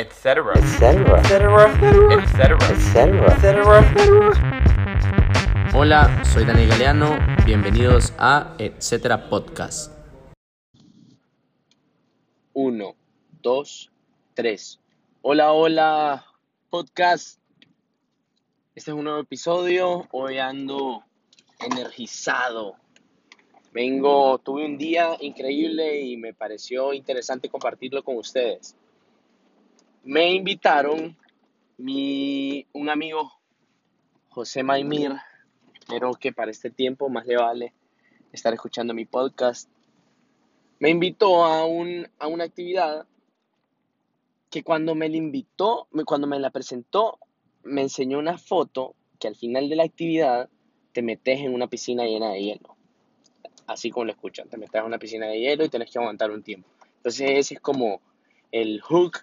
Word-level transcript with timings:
etc. 0.00 0.16
etcétera, 0.54 1.20
etc. 1.20 1.32
etcétera, 2.70 3.28
etcétera. 3.28 4.30
Hola, 5.74 6.24
soy 6.24 6.46
Daniel 6.46 6.70
Galeano, 6.70 7.18
bienvenidos 7.44 8.14
a 8.18 8.54
Etcétera 8.58 9.28
Podcast. 9.28 9.92
1, 12.54 12.96
2, 13.42 13.92
3. 14.32 14.80
Hola, 15.20 15.52
hola, 15.52 16.24
podcast. 16.70 17.38
Este 18.74 18.92
es 18.92 18.96
un 18.96 19.04
nuevo 19.04 19.20
episodio. 19.20 20.08
Hoy 20.12 20.38
ando 20.38 21.04
energizado. 21.60 22.76
Vengo, 23.72 24.38
tuve 24.38 24.64
un 24.64 24.78
día 24.78 25.18
increíble 25.20 26.00
y 26.00 26.16
me 26.16 26.32
pareció 26.32 26.94
interesante 26.94 27.50
compartirlo 27.50 28.02
con 28.02 28.16
ustedes. 28.16 28.76
Me 30.02 30.32
invitaron 30.32 31.16
mi, 31.78 32.66
un 32.72 32.88
amigo, 32.88 33.32
José 34.28 34.62
Maimir, 34.62 35.12
pero 35.88 36.12
que 36.14 36.32
para 36.32 36.50
este 36.50 36.70
tiempo 36.70 37.08
más 37.08 37.26
le 37.26 37.36
vale 37.36 37.74
estar 38.32 38.52
escuchando 38.52 38.94
mi 38.94 39.04
podcast 39.04 39.68
me 40.80 40.88
invitó 40.88 41.44
a, 41.44 41.66
un, 41.66 42.08
a 42.18 42.26
una 42.26 42.44
actividad 42.44 43.06
que 44.50 44.64
cuando 44.64 44.94
me 44.96 45.08
la 45.08 45.16
invitó, 45.16 45.86
cuando 46.06 46.26
me 46.26 46.40
la 46.40 46.50
presentó, 46.50 47.18
me 47.62 47.82
enseñó 47.82 48.18
una 48.18 48.38
foto 48.38 48.94
que 49.20 49.28
al 49.28 49.36
final 49.36 49.68
de 49.68 49.76
la 49.76 49.84
actividad 49.84 50.48
te 50.92 51.02
metes 51.02 51.40
en 51.40 51.54
una 51.54 51.68
piscina 51.68 52.04
llena 52.04 52.30
de 52.30 52.42
hielo. 52.42 52.76
Así 53.66 53.90
como 53.90 54.06
lo 54.06 54.12
escuchan, 54.12 54.48
te 54.48 54.56
metes 54.56 54.80
en 54.80 54.86
una 54.86 54.98
piscina 54.98 55.26
de 55.26 55.38
hielo 55.38 55.64
y 55.64 55.68
tienes 55.68 55.90
que 55.90 55.98
aguantar 55.98 56.30
un 56.30 56.42
tiempo. 56.42 56.68
Entonces 56.96 57.30
ese 57.30 57.54
es 57.54 57.60
como 57.60 58.00
el 58.50 58.80
hook, 58.80 59.18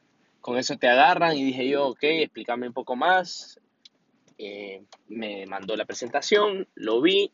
con 0.48 0.58
eso 0.58 0.78
te 0.78 0.88
agarran 0.88 1.36
y 1.36 1.44
dije 1.44 1.68
yo, 1.68 1.88
ok, 1.88 2.04
explícame 2.04 2.68
un 2.68 2.74
poco 2.74 2.96
más. 2.96 3.60
Eh, 4.38 4.82
me 5.10 5.46
mandó 5.46 5.76
la 5.76 5.84
presentación, 5.84 6.70
lo 6.74 7.02
vi, 7.02 7.34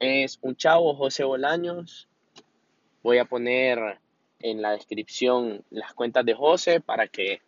es 0.00 0.40
un 0.42 0.56
chavo, 0.56 0.96
José 0.96 1.22
Bolaños, 1.22 2.08
Voy 3.04 3.18
a 3.18 3.24
poner 3.24 4.00
en 4.40 4.62
la 4.62 4.72
descripción 4.72 5.64
las 5.70 5.94
cuentas 5.94 6.24
de 6.24 6.34
José 6.34 6.80
para 6.80 7.06
que 7.06 7.40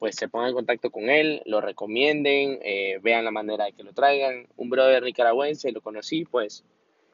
pues 0.00 0.16
se 0.16 0.28
pongan 0.28 0.48
en 0.48 0.54
contacto 0.54 0.90
con 0.90 1.08
él, 1.10 1.42
lo 1.46 1.60
recomienden, 1.60 2.58
eh, 2.64 2.98
vean 3.02 3.24
la 3.24 3.30
manera 3.30 3.66
de 3.66 3.72
que 3.72 3.84
lo 3.84 3.92
traigan. 3.92 4.48
Un 4.56 4.68
brother 4.68 5.04
nicaragüense, 5.04 5.70
lo 5.70 5.80
conocí, 5.80 6.24
pues, 6.24 6.64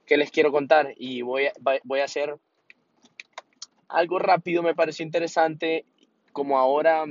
¿qué 0.06 0.16
les 0.16 0.30
quiero 0.30 0.53
contar? 0.53 0.94
Y 0.97 1.20
voy 1.20 1.48
a, 1.48 1.53
voy 1.84 2.00
a 2.00 2.05
hacer 2.05 2.38
algo 3.88 4.19
rápido, 4.19 4.62
me 4.62 4.75
pareció 4.75 5.05
interesante, 5.05 5.84
como 6.32 6.58
ahora 6.58 7.05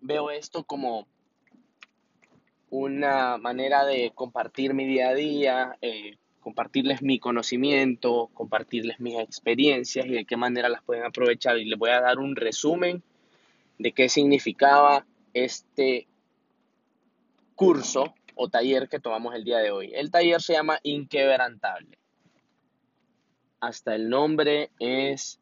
veo 0.00 0.30
esto 0.30 0.64
como 0.64 1.06
una 2.70 3.36
manera 3.36 3.84
de 3.84 4.12
compartir 4.14 4.74
mi 4.74 4.86
día 4.86 5.08
a 5.08 5.14
día, 5.14 5.78
eh, 5.82 6.16
compartirles 6.40 7.02
mi 7.02 7.18
conocimiento, 7.18 8.30
compartirles 8.32 9.00
mis 9.00 9.18
experiencias 9.18 10.06
y 10.06 10.10
de 10.10 10.24
qué 10.24 10.36
manera 10.36 10.68
las 10.68 10.82
pueden 10.82 11.04
aprovechar. 11.04 11.58
Y 11.58 11.64
les 11.64 11.78
voy 11.78 11.90
a 11.90 12.00
dar 12.00 12.18
un 12.18 12.36
resumen 12.36 13.02
de 13.78 13.92
qué 13.92 14.08
significaba 14.08 15.06
este 15.34 16.06
curso 17.54 18.14
o 18.34 18.48
taller 18.48 18.88
que 18.88 19.00
tomamos 19.00 19.34
el 19.34 19.44
día 19.44 19.58
de 19.58 19.70
hoy. 19.70 19.92
El 19.94 20.10
taller 20.10 20.40
se 20.40 20.54
llama 20.54 20.78
Inquebrantable. 20.82 21.98
Hasta 23.60 23.94
el 23.94 24.08
nombre 24.08 24.70
es 24.78 25.40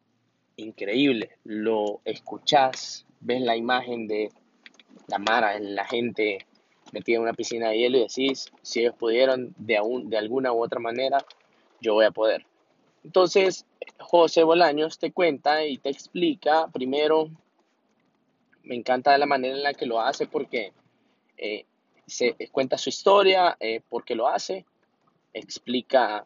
increíble. 0.56 1.38
Lo 1.44 2.00
escuchás, 2.04 3.06
ves 3.20 3.40
la 3.42 3.56
imagen 3.56 4.08
de 4.08 4.32
la 5.06 5.18
Mara, 5.18 5.58
la 5.58 5.84
gente 5.84 6.46
metida 6.92 7.16
en 7.16 7.22
una 7.22 7.34
piscina 7.34 7.68
de 7.68 7.78
hielo 7.78 7.98
y 7.98 8.02
decís, 8.02 8.50
si 8.62 8.80
ellos 8.80 8.94
pudieron 8.98 9.54
de, 9.58 9.76
aún, 9.76 10.08
de 10.08 10.18
alguna 10.18 10.52
u 10.52 10.62
otra 10.62 10.80
manera, 10.80 11.18
yo 11.80 11.94
voy 11.94 12.06
a 12.06 12.10
poder. 12.10 12.44
Entonces, 13.04 13.66
José 13.98 14.42
Bolaños 14.42 14.98
te 14.98 15.12
cuenta 15.12 15.64
y 15.64 15.78
te 15.78 15.90
explica, 15.90 16.68
primero, 16.68 17.30
me 18.62 18.74
encanta 18.74 19.16
la 19.18 19.26
manera 19.26 19.56
en 19.56 19.62
la 19.62 19.74
que 19.74 19.86
lo 19.86 20.00
hace 20.00 20.26
porque 20.26 20.72
eh, 21.36 21.64
se 22.06 22.34
cuenta 22.50 22.78
su 22.78 22.88
historia, 22.88 23.56
eh, 23.60 23.80
por 23.88 24.04
qué 24.04 24.14
lo 24.14 24.28
hace, 24.28 24.64
explica 25.32 26.24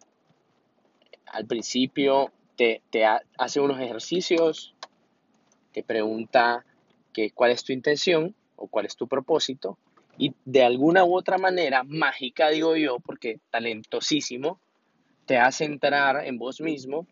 al 1.26 1.46
principio, 1.46 2.30
te, 2.56 2.82
te 2.91 3.04
ha- 3.04 3.22
hace 3.38 3.60
unos 3.60 3.80
ejercicios, 3.80 4.75
te 5.72 5.82
pregunta 5.82 6.64
que, 7.12 7.30
cuál 7.30 7.50
es 7.50 7.64
tu 7.64 7.72
intención 7.72 8.34
o 8.62 8.68
cuál 8.68 8.86
es 8.86 8.96
tu 8.96 9.08
propósito 9.08 9.78
y 10.18 10.34
de 10.44 10.62
alguna 10.62 11.04
u 11.04 11.16
otra 11.16 11.38
manera, 11.38 11.82
mágica 11.84 12.50
digo 12.50 12.76
yo, 12.76 12.98
porque 13.00 13.40
talentosísimo, 13.50 14.60
te 15.26 15.38
hace 15.38 15.64
entrar 15.64 16.26
en 16.26 16.38
vos 16.38 16.60
mismo 16.60 17.06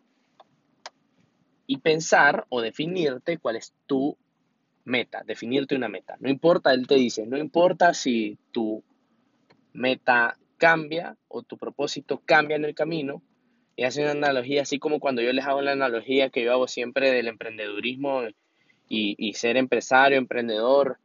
y 1.65 1.77
pensar 1.77 2.45
o 2.49 2.61
definirte 2.61 3.37
cuál 3.37 3.55
es 3.55 3.73
tu 3.87 4.17
meta, 4.83 5.23
definirte 5.25 5.75
una 5.75 5.87
meta. 5.87 6.17
No 6.19 6.29
importa, 6.29 6.73
él 6.73 6.87
te 6.87 6.95
dice, 6.95 7.25
no 7.25 7.37
importa 7.37 7.93
si 7.93 8.37
tu 8.51 8.83
meta 9.73 10.37
cambia 10.57 11.17
o 11.27 11.43
tu 11.43 11.57
propósito 11.57 12.21
cambia 12.25 12.57
en 12.57 12.65
el 12.65 12.75
camino. 12.75 13.21
Y 13.77 13.83
hace 13.83 14.03
una 14.03 14.11
analogía, 14.11 14.63
así 14.63 14.79
como 14.79 14.99
cuando 14.99 15.21
yo 15.21 15.31
les 15.31 15.45
hago 15.45 15.61
la 15.61 15.71
analogía 15.71 16.29
que 16.29 16.43
yo 16.43 16.51
hago 16.51 16.67
siempre 16.67 17.09
del 17.11 17.27
emprendedurismo 17.27 18.23
y, 18.89 19.15
y 19.17 19.33
ser 19.33 19.55
empresario, 19.55 20.17
emprendedor, 20.17 20.99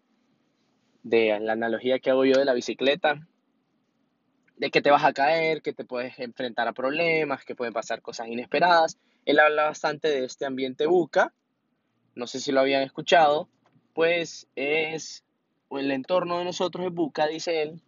de 1.09 1.39
la 1.39 1.53
analogía 1.53 2.01
que 2.01 2.11
hago 2.11 2.25
yo 2.25 2.37
de 2.37 2.45
la 2.45 2.53
bicicleta, 2.53 3.25
de 4.57 4.71
que 4.71 4.83
te 4.83 4.91
vas 4.91 5.05
a 5.05 5.13
caer, 5.13 5.63
que 5.63 5.73
te 5.73 5.85
puedes 5.85 6.19
enfrentar 6.19 6.67
a 6.67 6.73
problemas, 6.73 7.45
que 7.45 7.55
pueden 7.55 7.73
pasar 7.73 8.03
cosas 8.03 8.27
inesperadas. 8.27 8.99
Él 9.25 9.39
habla 9.39 9.65
bastante 9.65 10.09
de 10.09 10.25
este 10.25 10.47
ambiente 10.47 10.87
buca, 10.87 11.33
no 12.17 12.27
sé 12.27 12.41
si 12.41 12.51
lo 12.51 12.61
habían 12.61 12.83
escuchado, 12.83 13.49
pues 13.95 14.49
es, 14.57 15.23
el 15.71 15.93
entorno 15.93 16.39
de 16.39 16.45
nosotros 16.45 16.87
es 16.87 16.93
buca, 16.93 17.29
dice 17.29 17.63
él, 17.63 17.81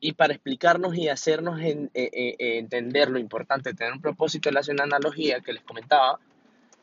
y 0.00 0.12
para 0.12 0.34
explicarnos 0.34 0.96
y 0.96 1.08
hacernos 1.08 1.60
en- 1.60 1.90
eh, 1.94 2.10
eh, 2.12 2.58
entender 2.58 3.08
lo 3.08 3.18
importante 3.18 3.72
tener 3.74 3.94
un 3.94 4.02
propósito, 4.02 4.48
él 4.48 4.56
hace 4.58 4.72
una 4.72 4.84
analogía 4.84 5.40
que 5.40 5.54
les 5.54 5.62
comentaba 5.62 6.20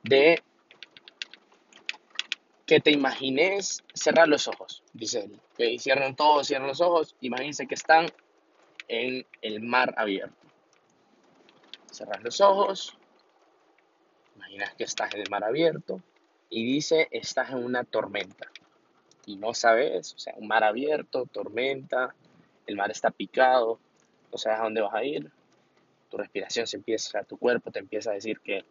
de 0.03 0.41
que 2.65 2.79
te 2.79 2.91
imagines 2.91 3.83
cerrar 3.93 4.27
los 4.27 4.47
ojos, 4.47 4.83
dice 4.93 5.19
él. 5.19 5.39
Que 5.57 5.77
cierran 5.79 6.15
todos, 6.15 6.47
cierran 6.47 6.67
los 6.67 6.81
ojos, 6.81 7.15
imagínense 7.21 7.67
que 7.67 7.75
están 7.75 8.07
en 8.87 9.25
el 9.41 9.61
mar 9.61 9.93
abierto. 9.97 10.35
Cerras 11.91 12.23
los 12.23 12.41
ojos, 12.41 12.97
imaginas 14.35 14.73
que 14.75 14.83
estás 14.83 15.13
en 15.13 15.21
el 15.21 15.29
mar 15.29 15.43
abierto 15.43 16.01
y 16.49 16.65
dice, 16.65 17.07
estás 17.11 17.51
en 17.51 17.63
una 17.63 17.83
tormenta 17.83 18.49
y 19.25 19.37
no 19.37 19.53
sabes, 19.53 20.13
o 20.13 20.19
sea, 20.19 20.33
un 20.37 20.47
mar 20.47 20.63
abierto, 20.63 21.25
tormenta, 21.25 22.13
el 22.67 22.75
mar 22.75 22.91
está 22.91 23.11
picado, 23.11 23.79
no 24.31 24.37
sabes 24.37 24.59
a 24.59 24.63
dónde 24.63 24.81
vas 24.81 24.93
a 24.93 25.03
ir, 25.03 25.31
tu 26.09 26.17
respiración 26.17 26.67
se 26.67 26.77
empieza, 26.77 27.23
tu 27.23 27.37
cuerpo 27.37 27.71
te 27.71 27.79
empieza 27.79 28.11
a 28.11 28.13
decir 28.13 28.39
que 28.39 28.65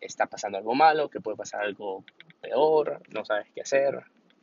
está 0.00 0.26
pasando 0.26 0.58
algo 0.58 0.74
malo, 0.74 1.08
que 1.08 1.20
puede 1.20 1.36
pasar 1.36 1.62
algo 1.62 2.04
peor, 2.48 3.02
no 3.10 3.24
sabes 3.24 3.46
qué 3.54 3.60
hacer, 3.60 4.02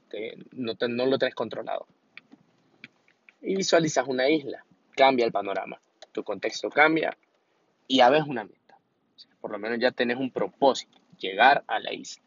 te- 0.10 0.38
no 0.52 1.06
lo 1.06 1.18
tienes 1.18 1.36
controlado. 1.36 1.88
Y 3.42 3.56
visualizas 3.56 4.08
una 4.08 4.30
isla, 4.30 4.66
cambia 4.96 5.26
el 5.26 5.32
panorama, 5.32 5.80
tu 6.12 6.24
contexto 6.24 6.70
cambia 6.70 7.18
y 7.88 7.98
ya 7.98 8.10
ves 8.10 8.24
una 8.28 8.44
meta. 8.44 8.78
O 8.78 9.42
por 9.42 9.52
lo 9.52 9.60
menos 9.60 9.80
ya 9.80 9.92
tenés 9.92 10.18
un 10.18 10.32
propósito, 10.32 11.00
llegar 11.20 11.64
a 11.68 11.80
la 11.80 11.94
isla. 11.94 12.24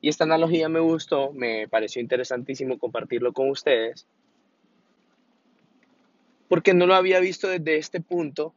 Y 0.00 0.08
esta 0.08 0.24
analogía 0.24 0.68
me 0.68 0.80
gustó, 0.80 1.32
me 1.32 1.68
pareció 1.68 2.00
interesantísimo 2.00 2.78
compartirlo 2.78 3.32
con 3.32 3.50
ustedes, 3.50 4.06
porque 6.48 6.74
no 6.74 6.86
lo 6.86 6.94
había 6.94 7.20
visto 7.20 7.48
desde 7.48 7.76
este 7.76 8.00
punto. 8.00 8.54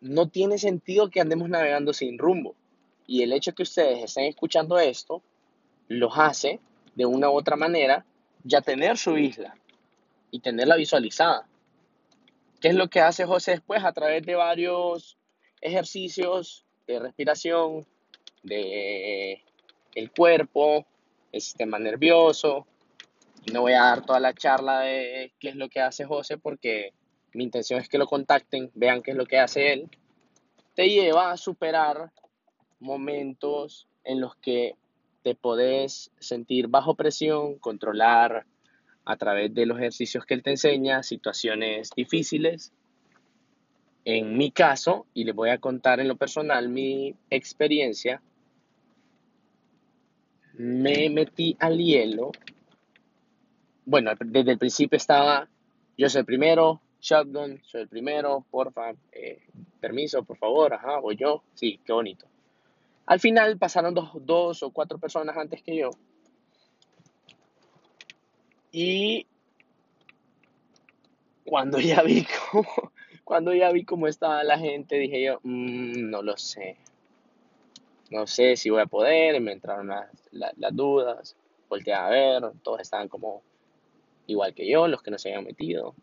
No 0.00 0.28
tiene 0.28 0.56
sentido 0.56 1.10
que 1.10 1.20
andemos 1.20 1.48
navegando 1.50 1.92
sin 1.92 2.18
rumbo. 2.18 2.54
Y 3.10 3.24
el 3.24 3.32
hecho 3.32 3.52
que 3.56 3.64
ustedes 3.64 4.04
estén 4.04 4.26
escuchando 4.26 4.78
esto 4.78 5.20
los 5.88 6.12
hace, 6.16 6.60
de 6.94 7.06
una 7.06 7.28
u 7.28 7.32
otra 7.32 7.56
manera, 7.56 8.06
ya 8.44 8.60
tener 8.60 8.96
su 8.96 9.18
isla 9.18 9.52
y 10.30 10.38
tenerla 10.38 10.76
visualizada. 10.76 11.48
¿Qué 12.60 12.68
es 12.68 12.76
lo 12.76 12.88
que 12.88 13.00
hace 13.00 13.26
José 13.26 13.50
después? 13.50 13.82
A 13.82 13.92
través 13.92 14.24
de 14.24 14.36
varios 14.36 15.18
ejercicios 15.60 16.64
de 16.86 17.00
respiración, 17.00 17.84
de 18.44 19.42
el 19.96 20.12
cuerpo, 20.12 20.86
el 21.32 21.40
sistema 21.40 21.80
nervioso. 21.80 22.64
No 23.52 23.62
voy 23.62 23.72
a 23.72 23.82
dar 23.82 24.06
toda 24.06 24.20
la 24.20 24.34
charla 24.34 24.82
de 24.82 25.32
qué 25.40 25.48
es 25.48 25.56
lo 25.56 25.68
que 25.68 25.80
hace 25.80 26.04
José 26.04 26.38
porque 26.38 26.92
mi 27.32 27.42
intención 27.42 27.80
es 27.80 27.88
que 27.88 27.98
lo 27.98 28.06
contacten, 28.06 28.70
vean 28.74 29.02
qué 29.02 29.10
es 29.10 29.16
lo 29.16 29.26
que 29.26 29.40
hace 29.40 29.72
él. 29.72 29.90
Te 30.76 30.88
lleva 30.88 31.32
a 31.32 31.36
superar 31.36 32.12
momentos 32.80 33.88
en 34.04 34.20
los 34.20 34.36
que 34.36 34.76
te 35.22 35.34
podés 35.34 36.10
sentir 36.18 36.68
bajo 36.68 36.94
presión, 36.94 37.58
controlar 37.58 38.46
a 39.04 39.16
través 39.16 39.54
de 39.54 39.66
los 39.66 39.78
ejercicios 39.78 40.24
que 40.24 40.34
él 40.34 40.42
te 40.42 40.50
enseña 40.50 41.02
situaciones 41.02 41.90
difíciles. 41.94 42.72
En 44.04 44.36
mi 44.36 44.50
caso, 44.50 45.06
y 45.12 45.24
les 45.24 45.34
voy 45.34 45.50
a 45.50 45.58
contar 45.58 46.00
en 46.00 46.08
lo 46.08 46.16
personal 46.16 46.68
mi 46.68 47.14
experiencia, 47.28 48.22
me 50.54 51.10
metí 51.10 51.56
al 51.58 51.78
hielo. 51.78 52.32
Bueno, 53.84 54.12
desde 54.24 54.52
el 54.52 54.58
principio 54.58 54.96
estaba, 54.96 55.48
yo 55.98 56.08
soy 56.08 56.20
el 56.20 56.26
primero, 56.26 56.80
shotgun, 57.00 57.60
soy 57.64 57.82
el 57.82 57.88
primero, 57.88 58.44
porfa, 58.50 58.92
eh, 59.12 59.40
permiso, 59.80 60.22
por 60.22 60.36
favor, 60.36 60.74
ajá, 60.74 60.98
voy 61.00 61.16
yo, 61.16 61.42
sí, 61.54 61.80
qué 61.84 61.92
bonito. 61.92 62.26
Al 63.10 63.18
final 63.18 63.58
pasaron 63.58 63.92
dos, 63.92 64.10
dos 64.20 64.62
o 64.62 64.70
cuatro 64.70 64.96
personas 64.96 65.36
antes 65.36 65.64
que 65.64 65.74
yo. 65.74 65.90
Y 68.70 69.26
cuando 71.44 71.80
ya 71.80 72.02
vi 72.02 72.24
cómo, 72.52 72.68
cuando 73.24 73.52
ya 73.52 73.72
vi 73.72 73.84
cómo 73.84 74.06
estaba 74.06 74.44
la 74.44 74.60
gente, 74.60 74.94
dije 74.94 75.24
yo, 75.24 75.40
mm, 75.42 76.08
no 76.08 76.22
lo 76.22 76.36
sé. 76.36 76.76
No 78.12 78.28
sé 78.28 78.54
si 78.54 78.70
voy 78.70 78.82
a 78.82 78.86
poder, 78.86 79.40
me 79.40 79.54
entraron 79.54 79.88
las, 79.88 80.08
las, 80.30 80.76
dudas, 80.76 81.36
volteé 81.68 81.94
a 81.94 82.08
ver, 82.08 82.44
todos 82.62 82.80
estaban 82.80 83.08
como 83.08 83.42
igual 84.28 84.54
que 84.54 84.70
yo, 84.70 84.86
los 84.86 85.02
que 85.02 85.10
no 85.10 85.18
se 85.18 85.30
habían 85.30 85.46
metido. 85.46 85.96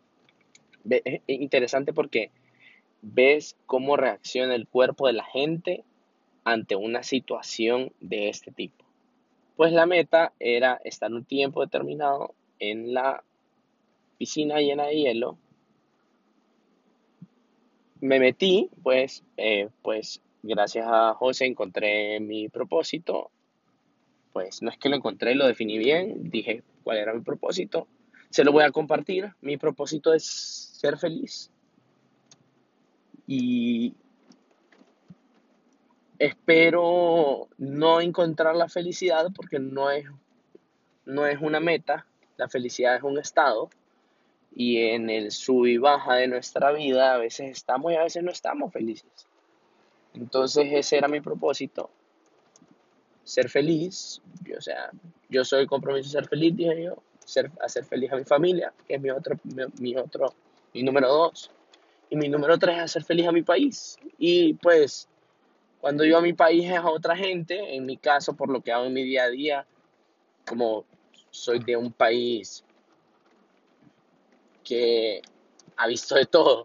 Es 0.90 1.22
interesante 1.26 1.94
porque 1.94 2.32
ves 3.00 3.56
cómo 3.64 3.96
reacciona 3.96 4.54
el 4.54 4.68
cuerpo 4.68 5.06
de 5.06 5.14
la 5.14 5.24
gente 5.24 5.86
ante 6.44 6.76
una 6.76 7.02
situación 7.02 7.92
de 8.00 8.28
este 8.28 8.50
tipo. 8.50 8.84
Pues 9.56 9.72
la 9.72 9.86
meta 9.86 10.32
era 10.38 10.80
estar 10.84 11.12
un 11.12 11.24
tiempo 11.24 11.60
determinado 11.60 12.34
en 12.58 12.94
la 12.94 13.22
piscina 14.18 14.60
llena 14.60 14.86
de 14.86 14.96
hielo. 14.96 15.38
Me 18.00 18.20
metí, 18.20 18.70
pues, 18.82 19.24
eh, 19.36 19.68
pues 19.82 20.22
gracias 20.42 20.86
a 20.88 21.14
José 21.14 21.46
encontré 21.46 22.20
mi 22.20 22.48
propósito. 22.48 23.30
Pues 24.32 24.62
no 24.62 24.70
es 24.70 24.78
que 24.78 24.88
lo 24.88 24.96
encontré, 24.96 25.34
lo 25.34 25.46
definí 25.46 25.78
bien, 25.78 26.30
dije 26.30 26.62
cuál 26.84 26.98
era 26.98 27.12
mi 27.12 27.20
propósito. 27.20 27.88
Se 28.30 28.44
lo 28.44 28.52
voy 28.52 28.64
a 28.64 28.70
compartir. 28.70 29.32
Mi 29.40 29.56
propósito 29.56 30.12
es 30.12 30.24
ser 30.24 30.98
feliz. 30.98 31.50
Y 33.26 33.94
Espero 36.18 37.48
no 37.58 38.00
encontrar 38.00 38.56
la 38.56 38.68
felicidad 38.68 39.28
porque 39.34 39.58
no 39.58 39.90
es, 39.90 40.06
no 41.04 41.26
es 41.26 41.40
una 41.40 41.60
meta, 41.60 42.06
la 42.36 42.48
felicidad 42.48 42.96
es 42.96 43.02
un 43.02 43.18
estado 43.18 43.70
y 44.54 44.78
en 44.78 45.10
el 45.10 45.30
sub 45.30 45.66
y 45.66 45.78
baja 45.78 46.14
de 46.14 46.26
nuestra 46.26 46.72
vida 46.72 47.14
a 47.14 47.18
veces 47.18 47.50
estamos 47.50 47.92
y 47.92 47.96
a 47.96 48.02
veces 48.02 48.22
no 48.22 48.32
estamos 48.32 48.72
felices. 48.72 49.10
Entonces 50.14 50.68
ese 50.72 50.96
era 50.96 51.06
mi 51.06 51.20
propósito, 51.20 51.90
ser 53.22 53.48
feliz, 53.48 54.20
o 54.56 54.60
sea, 54.60 54.90
yo 55.28 55.44
soy 55.44 55.66
compromiso 55.66 56.08
de 56.08 56.12
ser 56.20 56.28
feliz, 56.28 56.56
dije 56.56 56.84
yo, 56.84 57.02
ser, 57.24 57.50
hacer 57.60 57.84
feliz 57.84 58.10
a 58.12 58.16
mi 58.16 58.24
familia, 58.24 58.72
que 58.86 58.94
es 58.94 59.00
mi 59.00 59.10
otro, 59.10 59.36
mi, 59.78 59.94
otro, 59.96 60.34
mi 60.74 60.82
número 60.82 61.08
dos, 61.08 61.50
y 62.10 62.16
mi 62.16 62.28
número 62.28 62.58
tres 62.58 62.78
es 62.78 62.82
hacer 62.84 63.04
feliz 63.04 63.26
a 63.28 63.32
mi 63.32 63.42
país. 63.42 63.98
Y 64.18 64.54
pues 64.54 65.08
cuando 65.80 66.04
yo 66.04 66.18
a 66.18 66.22
mi 66.22 66.32
país 66.32 66.70
es 66.70 66.76
a 66.76 66.90
otra 66.90 67.16
gente, 67.16 67.74
en 67.74 67.86
mi 67.86 67.96
caso, 67.96 68.34
por 68.34 68.50
lo 68.50 68.60
que 68.60 68.72
hago 68.72 68.84
en 68.84 68.92
mi 68.92 69.04
día 69.04 69.24
a 69.24 69.30
día, 69.30 69.66
como 70.46 70.84
soy 71.30 71.60
de 71.60 71.76
un 71.76 71.92
país 71.92 72.64
que 74.64 75.22
ha 75.76 75.86
visto 75.86 76.14
de 76.14 76.26
todo, 76.26 76.64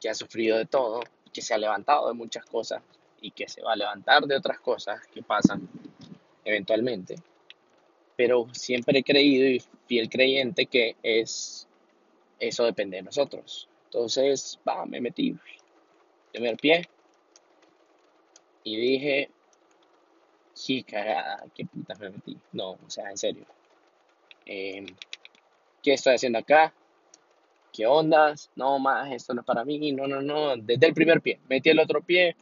que 0.00 0.08
ha 0.08 0.14
sufrido 0.14 0.56
de 0.56 0.66
todo, 0.66 1.00
que 1.32 1.42
se 1.42 1.54
ha 1.54 1.58
levantado 1.58 2.08
de 2.08 2.14
muchas 2.14 2.44
cosas 2.44 2.82
y 3.20 3.30
que 3.30 3.48
se 3.48 3.62
va 3.62 3.74
a 3.74 3.76
levantar 3.76 4.24
de 4.24 4.36
otras 4.36 4.58
cosas 4.60 5.06
que 5.08 5.22
pasan 5.22 5.68
eventualmente. 6.44 7.16
Pero 8.16 8.48
siempre 8.52 8.98
he 8.98 9.04
creído 9.04 9.46
y 9.48 9.62
fiel 9.86 10.08
creyente 10.08 10.66
que 10.66 10.96
es 11.02 11.68
eso 12.38 12.64
depende 12.64 12.96
de 12.96 13.02
nosotros. 13.02 13.68
Entonces, 13.84 14.58
va, 14.66 14.86
me 14.86 15.00
metí. 15.00 15.36
Primer 16.32 16.56
pie, 16.56 16.88
y 18.70 18.76
dije, 18.76 19.30
qué 20.66 20.84
cagada, 20.84 21.44
qué 21.54 21.64
puta 21.64 21.94
me 21.96 22.10
metí. 22.10 22.38
No, 22.52 22.72
o 22.72 22.88
sea, 22.88 23.10
en 23.10 23.18
serio. 23.18 23.44
Em, 24.46 24.86
¿Qué 25.82 25.94
estoy 25.94 26.14
haciendo 26.14 26.38
acá? 26.38 26.72
¿Qué 27.72 27.86
ondas? 27.86 28.50
No, 28.54 28.78
más, 28.78 29.10
esto 29.12 29.34
no 29.34 29.40
es 29.40 29.46
para 29.46 29.64
mí. 29.64 29.92
No, 29.92 30.06
no, 30.06 30.20
no. 30.22 30.56
Desde 30.56 30.86
el 30.86 30.94
primer 30.94 31.20
pie. 31.20 31.40
Metí 31.48 31.70
el 31.70 31.80
otro 31.80 32.02
pie. 32.02 32.36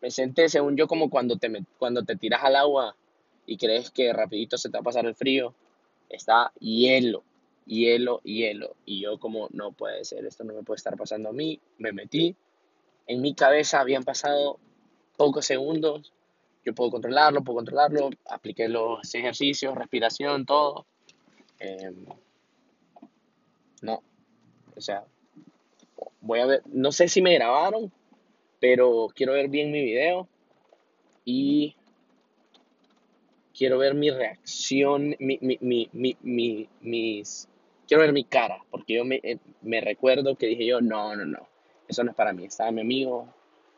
Me 0.00 0.10
senté, 0.10 0.48
según 0.48 0.76
yo, 0.76 0.86
como 0.86 1.10
cuando 1.10 1.36
te, 1.36 1.50
cuando 1.78 2.04
te 2.04 2.16
tiras 2.16 2.44
al 2.44 2.56
agua 2.56 2.96
y 3.46 3.56
crees 3.56 3.90
que 3.90 4.12
rapidito 4.12 4.58
se 4.58 4.68
te 4.68 4.76
va 4.76 4.80
a 4.80 4.84
pasar 4.84 5.06
el 5.06 5.14
frío. 5.14 5.54
Está 6.08 6.52
hielo, 6.60 7.24
hielo, 7.66 8.20
hielo. 8.22 8.76
Y 8.84 9.00
yo 9.00 9.18
como, 9.18 9.48
no 9.52 9.72
puede 9.72 10.04
ser, 10.04 10.26
esto 10.26 10.44
no 10.44 10.54
me 10.54 10.62
puede 10.62 10.76
estar 10.76 10.96
pasando 10.96 11.30
a 11.30 11.32
mí. 11.32 11.60
Me 11.78 11.92
metí. 11.92 12.36
En 13.08 13.20
mi 13.20 13.34
cabeza 13.34 13.80
habían 13.80 14.04
pasado 14.04 14.58
pocos 15.22 15.46
segundos, 15.46 16.12
yo 16.64 16.74
puedo 16.74 16.90
controlarlo, 16.90 17.44
puedo 17.44 17.58
controlarlo, 17.58 18.10
apliqué 18.28 18.66
los 18.66 19.14
ejercicios, 19.14 19.72
respiración, 19.76 20.44
todo. 20.44 20.84
Em, 21.60 22.06
no, 23.82 24.02
o 24.76 24.80
sea, 24.80 25.04
voy 26.20 26.40
a 26.40 26.46
ver, 26.46 26.62
no 26.66 26.90
sé 26.90 27.06
si 27.06 27.22
me 27.22 27.34
grabaron, 27.34 27.92
pero 28.58 29.06
quiero 29.14 29.34
ver 29.34 29.48
bien 29.48 29.70
mi 29.70 29.80
video 29.80 30.26
y 31.24 31.76
quiero 33.56 33.78
ver 33.78 33.94
mi 33.94 34.10
reacción, 34.10 35.14
mi, 35.20 35.38
mi, 35.40 35.56
mi, 35.60 35.88
mi, 36.20 36.68
mis, 36.80 37.48
quiero 37.86 38.02
ver 38.02 38.12
mi 38.12 38.24
cara, 38.24 38.58
porque 38.72 38.94
yo 38.94 39.04
me, 39.04 39.20
eh, 39.22 39.38
me 39.60 39.80
recuerdo 39.80 40.34
que 40.34 40.46
dije 40.46 40.66
yo, 40.66 40.80
no, 40.80 41.14
no, 41.14 41.24
no, 41.24 41.48
eso 41.86 42.02
no 42.02 42.10
es 42.10 42.16
para 42.16 42.32
mí, 42.32 42.44
estaba 42.46 42.72
mi 42.72 42.80
amigo 42.80 43.32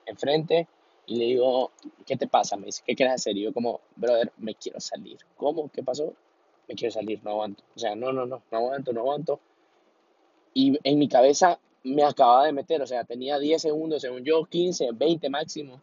enfrente 0.07 0.69
y 1.07 1.17
le 1.17 1.25
digo, 1.27 1.73
¿qué 2.07 2.17
te 2.17 2.27
pasa? 2.27 2.57
Me 2.57 2.67
dice, 2.67 2.83
¿qué 2.87 2.95
quieres 2.95 3.17
hacer? 3.17 3.37
Y 3.37 3.43
yo 3.43 3.53
como, 3.53 3.81
brother, 3.97 4.33
me 4.39 4.55
quiero 4.55 4.81
salir. 4.81 5.19
¿Cómo? 5.37 5.69
¿Qué 5.69 5.83
pasó? 5.83 6.15
Me 6.69 6.75
quiero 6.75 6.93
salir, 6.93 7.21
no 7.23 7.33
aguanto. 7.33 7.63
O 7.77 7.79
sea, 7.79 7.95
no, 7.95 8.13
no, 8.13 8.25
no, 8.25 8.43
no 8.51 8.59
aguanto, 8.59 8.93
no 8.93 9.01
aguanto. 9.01 9.41
Y 10.55 10.79
en 10.83 10.99
mi 10.99 11.09
cabeza 11.09 11.59
me 11.83 12.03
acababa 12.03 12.47
de 12.47 12.53
meter, 12.53 12.81
o 12.81 12.87
sea, 12.87 13.05
tenía 13.05 13.39
10 13.39 13.61
segundos, 13.61 14.01
según 14.01 14.25
yo, 14.25 14.45
15, 14.45 14.93
20 14.93 15.29
máximo. 15.29 15.81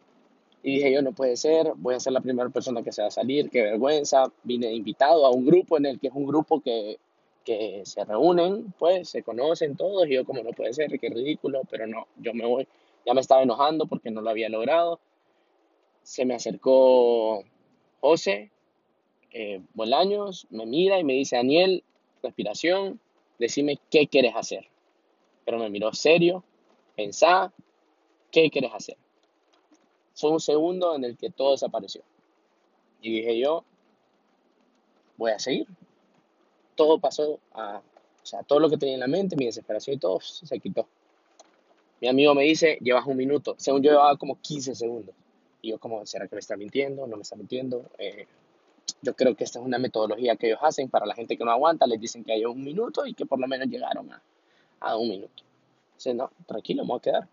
Y 0.64 0.76
dije, 0.76 0.92
yo 0.92 1.02
no 1.02 1.12
puede 1.12 1.36
ser, 1.36 1.72
voy 1.76 1.94
a 1.94 2.00
ser 2.00 2.12
la 2.12 2.20
primera 2.20 2.48
persona 2.48 2.82
que 2.82 2.92
se 2.92 3.02
va 3.02 3.08
a 3.08 3.12
salir, 3.12 3.50
qué 3.50 3.62
vergüenza. 3.62 4.24
Vine 4.42 4.72
invitado 4.72 5.26
a 5.26 5.30
un 5.30 5.44
grupo 5.44 5.76
en 5.76 5.86
el 5.86 6.00
que 6.00 6.08
es 6.08 6.14
un 6.14 6.26
grupo 6.26 6.60
que, 6.60 6.98
que 7.44 7.82
se 7.84 8.04
reúnen, 8.04 8.72
pues, 8.78 9.08
se 9.08 9.22
conocen 9.22 9.76
todos. 9.76 10.08
Y 10.08 10.14
yo 10.14 10.24
como, 10.24 10.42
no 10.42 10.50
puede 10.50 10.72
ser, 10.72 10.98
qué 10.98 11.08
ridículo, 11.08 11.62
pero 11.70 11.86
no, 11.86 12.06
yo 12.16 12.34
me 12.34 12.46
voy. 12.46 12.66
Ya 13.06 13.14
me 13.14 13.20
estaba 13.20 13.42
enojando 13.42 13.86
porque 13.86 14.10
no 14.10 14.20
lo 14.20 14.30
había 14.30 14.48
logrado 14.48 15.00
se 16.02 16.24
me 16.24 16.34
acercó 16.34 17.44
José 18.00 18.50
eh, 19.32 19.62
Bolaños, 19.74 20.46
me 20.50 20.66
mira 20.66 20.98
y 20.98 21.04
me 21.04 21.14
dice, 21.14 21.36
Daniel, 21.36 21.82
respiración, 22.22 23.00
decime 23.38 23.78
qué 23.90 24.06
quieres 24.06 24.34
hacer. 24.36 24.66
Pero 25.44 25.58
me 25.58 25.70
miró 25.70 25.92
serio, 25.92 26.44
pensá, 26.96 27.52
¿qué 28.30 28.50
quieres 28.50 28.72
hacer? 28.74 28.96
Fue 30.14 30.30
un 30.30 30.40
segundo 30.40 30.94
en 30.94 31.04
el 31.04 31.16
que 31.16 31.30
todo 31.30 31.52
desapareció. 31.52 32.02
Y 33.00 33.10
dije 33.12 33.38
yo, 33.38 33.64
voy 35.16 35.32
a 35.32 35.38
seguir. 35.38 35.66
Todo 36.74 36.98
pasó 36.98 37.40
a, 37.52 37.78
o 37.78 38.26
sea, 38.26 38.42
todo 38.42 38.60
lo 38.60 38.68
que 38.68 38.76
tenía 38.76 38.94
en 38.94 39.00
la 39.00 39.08
mente, 39.08 39.36
mi 39.36 39.46
desesperación 39.46 39.96
y 39.96 39.98
todo 39.98 40.20
se 40.20 40.58
quitó. 40.60 40.86
Mi 42.00 42.08
amigo 42.08 42.34
me 42.34 42.42
dice, 42.42 42.78
llevas 42.80 43.06
un 43.06 43.16
minuto. 43.16 43.54
Según 43.58 43.82
yo 43.82 43.92
llevaba 43.92 44.16
como 44.16 44.38
15 44.40 44.74
segundos. 44.74 45.14
Y 45.62 45.70
yo 45.70 45.78
como, 45.78 46.04
¿será 46.04 46.28
que 46.28 46.34
me 46.34 46.40
está 46.40 46.56
mintiendo? 46.56 47.06
¿No 47.06 47.16
me 47.16 47.22
está 47.22 47.36
mintiendo? 47.36 47.88
Eh, 47.98 48.26
yo 49.00 49.14
creo 49.14 49.36
que 49.36 49.44
esta 49.44 49.60
es 49.60 49.64
una 49.64 49.78
metodología 49.78 50.36
que 50.36 50.48
ellos 50.48 50.58
hacen 50.62 50.90
para 50.90 51.06
la 51.06 51.14
gente 51.14 51.38
que 51.38 51.44
no 51.44 51.52
aguanta. 51.52 51.86
Les 51.86 52.00
dicen 52.00 52.24
que 52.24 52.32
hay 52.32 52.44
un 52.44 52.62
minuto 52.62 53.06
y 53.06 53.14
que 53.14 53.24
por 53.24 53.38
lo 53.38 53.46
menos 53.46 53.68
llegaron 53.68 54.12
a, 54.12 54.20
a 54.80 54.96
un 54.96 55.08
minuto. 55.08 55.44
Dice, 55.94 56.14
no, 56.14 56.30
tranquilo, 56.46 56.82
me 56.82 56.88
voy 56.88 56.98
a 56.98 57.02
quedar. 57.02 57.28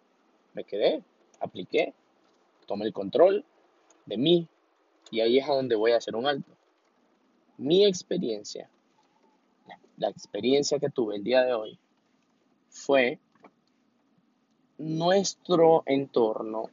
Me 0.53 0.63
quedé, 0.63 1.03
apliqué, 1.39 1.93
tomé 2.65 2.85
el 2.85 2.93
control 2.93 3.43
de 4.05 4.17
mí 4.17 4.47
y 5.11 5.21
ahí 5.21 5.39
es 5.39 5.49
a 5.49 5.53
donde 5.53 5.75
voy 5.75 5.91
a 5.91 5.97
hacer 5.97 6.15
un 6.15 6.27
alto. 6.27 6.51
Mi 7.57 7.85
experiencia, 7.85 8.69
la 9.97 10.09
experiencia 10.09 10.79
que 10.79 10.89
tuve 10.89 11.15
el 11.15 11.23
día 11.23 11.43
de 11.43 11.53
hoy 11.53 11.79
fue 12.69 13.19
nuestro 14.77 15.83
entorno 15.85 16.69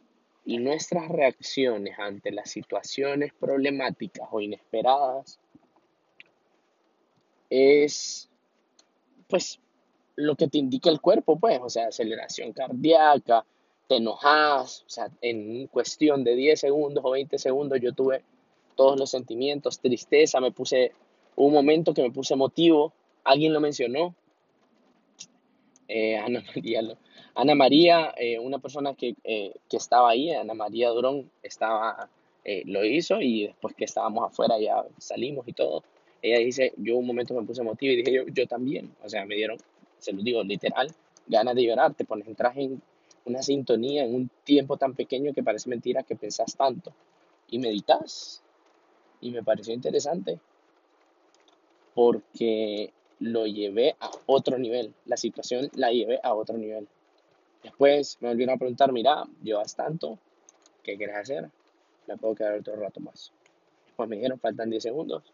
y 0.46 0.58
nuestras 0.58 1.08
reacciones 1.08 1.98
ante 1.98 2.30
las 2.30 2.50
situaciones 2.50 3.34
problemáticas 3.34 4.28
o 4.30 4.40
inesperadas 4.40 5.40
es 7.50 8.30
pues 9.28 9.60
lo 10.14 10.36
que 10.36 10.46
te 10.46 10.58
indica 10.58 10.88
el 10.88 11.00
cuerpo, 11.00 11.38
pues, 11.38 11.58
o 11.60 11.68
sea, 11.68 11.88
aceleración 11.88 12.52
cardíaca, 12.52 13.44
te 13.88 13.96
enojas, 13.96 14.82
o 14.86 14.88
sea, 14.88 15.10
en 15.20 15.66
cuestión 15.66 16.22
de 16.22 16.36
10 16.36 16.60
segundos 16.60 17.04
o 17.04 17.10
20 17.10 17.38
segundos 17.38 17.80
yo 17.80 17.92
tuve 17.92 18.22
todos 18.76 18.98
los 18.98 19.10
sentimientos, 19.10 19.80
tristeza, 19.80 20.40
me 20.40 20.52
puse, 20.52 20.92
un 21.34 21.52
momento 21.52 21.92
que 21.92 22.02
me 22.02 22.12
puse 22.12 22.34
emotivo, 22.34 22.92
alguien 23.24 23.52
lo 23.52 23.60
mencionó, 23.60 24.14
eh, 25.88 26.16
Ana 26.24 26.42
María, 26.54 26.82
Ana 27.36 27.54
María 27.54 28.14
eh, 28.16 28.38
una 28.38 28.58
persona 28.58 28.94
que, 28.94 29.14
eh, 29.24 29.52
que, 29.68 29.76
estaba 29.76 30.10
ahí, 30.10 30.32
Ana 30.32 30.54
María 30.54 30.88
Durón, 30.90 31.30
estaba, 31.42 32.08
lo 32.64 32.84
hizo 32.84 33.20
y 33.20 33.48
después 33.48 33.74
que 33.74 33.84
estábamos 33.84 34.24
afuera 34.24 34.58
ya 34.58 34.84
salimos 34.98 35.46
y 35.48 35.52
todo, 35.52 35.82
ella 36.22 36.38
dice, 36.38 36.72
yo 36.76 36.96
un 36.96 37.06
momento 37.06 37.34
me 37.34 37.42
puse 37.42 37.60
emotivo 37.60 37.92
y 37.92 37.96
dije, 37.96 38.12
yo, 38.12 38.22
yo 38.32 38.46
también, 38.46 38.94
o 39.04 39.08
sea, 39.08 39.24
me 39.26 39.34
dieron, 39.34 39.58
se 39.98 40.12
lo 40.12 40.22
digo 40.22 40.42
literal, 40.42 40.88
ganas 41.26 41.54
de 41.54 41.64
llorar, 41.64 41.94
te 41.94 42.04
pones, 42.04 42.26
entras 42.28 42.56
en 42.56 42.80
una 43.26 43.42
sintonía 43.42 44.04
en 44.04 44.14
un 44.14 44.30
tiempo 44.44 44.76
tan 44.76 44.94
pequeño 44.94 45.34
que 45.34 45.42
parece 45.42 45.68
mentira 45.68 46.02
que 46.04 46.16
pensás 46.16 46.56
tanto 46.56 46.92
y 47.50 47.58
meditas. 47.58 48.42
Y 49.20 49.30
me 49.30 49.42
pareció 49.42 49.74
interesante 49.74 50.38
porque 51.94 52.92
lo 53.18 53.46
llevé 53.46 53.96
a 53.98 54.10
otro 54.26 54.58
nivel, 54.58 54.94
la 55.06 55.16
situación 55.16 55.70
la 55.74 55.90
llevé 55.90 56.20
a 56.22 56.34
otro 56.34 56.56
nivel. 56.56 56.86
Después 57.66 58.16
me 58.20 58.28
volvieron 58.28 58.54
a 58.54 58.58
preguntar, 58.58 58.92
mira, 58.92 59.24
llevas 59.42 59.74
tanto, 59.74 60.20
¿qué 60.84 60.96
quieres 60.96 61.16
hacer? 61.16 61.50
Me 62.06 62.16
puedo 62.16 62.36
quedar 62.36 62.54
otro 62.54 62.76
rato 62.76 63.00
más. 63.00 63.32
Después 63.86 64.08
me 64.08 64.14
dijeron, 64.14 64.38
faltan 64.38 64.70
10 64.70 64.84
segundos. 64.84 65.24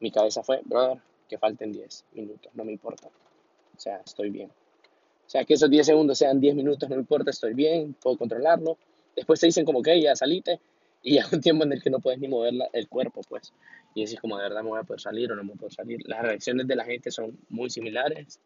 Mi 0.00 0.10
cabeza 0.10 0.42
fue, 0.42 0.60
brother, 0.64 0.98
que 1.28 1.38
falten 1.38 1.70
10 1.70 2.06
minutos, 2.14 2.50
no 2.54 2.64
me 2.64 2.72
importa. 2.72 3.06
O 3.06 3.80
sea, 3.80 4.02
estoy 4.04 4.30
bien. 4.30 4.48
O 4.48 5.30
sea, 5.30 5.44
que 5.44 5.54
esos 5.54 5.70
10 5.70 5.86
segundos 5.86 6.18
sean 6.18 6.40
10 6.40 6.56
minutos, 6.56 6.88
no 6.88 6.96
me 6.96 7.02
importa, 7.02 7.30
estoy 7.30 7.54
bien, 7.54 7.94
puedo 7.94 8.18
controlarlo. 8.18 8.76
Después 9.14 9.38
te 9.38 9.46
dicen 9.46 9.64
como 9.64 9.80
que 9.80 10.02
ya 10.02 10.16
salite 10.16 10.58
y 11.04 11.14
ya 11.14 11.26
un 11.32 11.40
tiempo 11.40 11.62
en 11.62 11.74
el 11.74 11.80
que 11.80 11.90
no 11.90 12.00
puedes 12.00 12.18
ni 12.18 12.26
mover 12.26 12.54
el 12.72 12.88
cuerpo, 12.88 13.20
pues. 13.28 13.52
Y 13.94 14.04
decís 14.04 14.20
como 14.20 14.36
de 14.36 14.42
verdad 14.42 14.64
me 14.64 14.70
voy 14.70 14.80
a 14.80 14.82
poder 14.82 15.00
salir 15.00 15.30
o 15.30 15.36
no 15.36 15.44
me 15.44 15.54
poder 15.54 15.74
salir. 15.74 16.00
Las 16.06 16.22
reacciones 16.22 16.66
de 16.66 16.74
la 16.74 16.84
gente 16.84 17.12
son 17.12 17.38
muy 17.50 17.70
similares. 17.70 18.40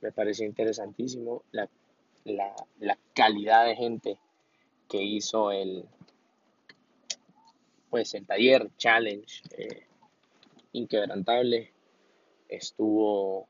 Me 0.00 0.10
pareció 0.10 0.46
interesantísimo 0.46 1.42
la, 1.52 1.68
la, 2.24 2.54
la 2.78 2.98
calidad 3.14 3.66
de 3.66 3.76
gente 3.76 4.18
que 4.88 5.02
hizo 5.02 5.50
el, 5.50 5.84
pues 7.90 8.14
el 8.14 8.26
taller 8.26 8.70
challenge 8.76 9.42
eh, 9.56 9.86
inquebrantable 10.72 11.72
estuvo 12.48 13.48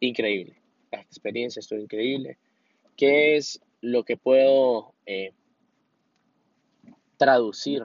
increíble 0.00 0.62
la 0.92 1.00
experiencia 1.00 1.60
estuvo 1.60 1.80
increíble. 1.80 2.38
¿Qué 2.96 3.36
es 3.36 3.60
lo 3.80 4.04
que 4.04 4.16
puedo 4.16 4.94
eh, 5.06 5.32
traducir 7.16 7.82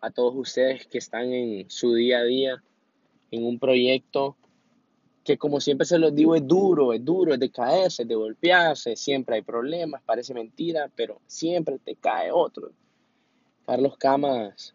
a 0.00 0.10
todos 0.10 0.34
ustedes 0.34 0.86
que 0.86 0.98
están 0.98 1.32
en 1.32 1.70
su 1.70 1.94
día 1.94 2.18
a 2.18 2.24
día 2.24 2.62
en 3.30 3.44
un 3.44 3.58
proyecto 3.58 4.36
que 5.24 5.38
como 5.38 5.60
siempre 5.60 5.86
se 5.86 5.98
los 5.98 6.14
digo 6.14 6.34
es 6.36 6.46
duro, 6.46 6.92
es 6.92 7.04
duro, 7.04 7.34
es 7.34 7.40
de 7.40 7.50
caerse, 7.50 8.02
es 8.02 8.08
de 8.08 8.14
golpearse, 8.14 8.94
siempre 8.94 9.36
hay 9.36 9.42
problemas, 9.42 10.02
parece 10.02 10.34
mentira, 10.34 10.90
pero 10.94 11.20
siempre 11.26 11.78
te 11.78 11.96
cae 11.96 12.30
otro. 12.30 12.70
Carlos 13.66 13.96
Camas, 13.96 14.74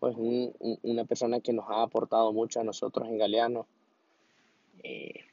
pues 0.00 0.16
una 0.82 1.04
persona 1.04 1.40
que 1.40 1.52
nos 1.52 1.66
ha 1.68 1.82
aportado 1.82 2.32
mucho 2.32 2.60
a 2.60 2.64
nosotros 2.64 3.08
en 3.08 3.18
Galeano. 3.18 3.66
Eh, 4.82 5.26